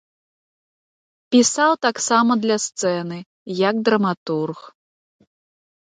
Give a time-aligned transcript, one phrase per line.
[1.35, 3.17] Пісаў таксама для сцэны,
[3.69, 4.59] як драматург.